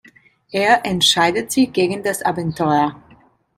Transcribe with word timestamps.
Er 0.51 0.83
entscheidet 0.83 1.51
sich 1.51 1.71
gegen 1.71 2.01
das 2.01 2.23
Abenteuer. 2.23 2.95